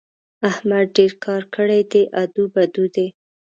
[0.49, 3.07] احمد ډېر کار کړی دی؛ ادو بدو دی.